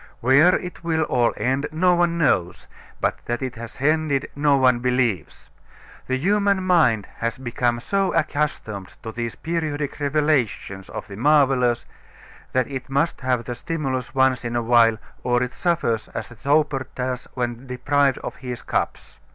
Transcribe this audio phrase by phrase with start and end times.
[0.19, 2.65] Where it will all end no one knows,
[2.99, 5.51] but that it has ended no one believes.
[6.07, 11.85] The human mind has become so accustomed to these periodic revelations of the marvelous
[12.51, 16.35] that it must have the stimulus once in a while or it suffers as the
[16.35, 19.19] toper does when deprived of his cups.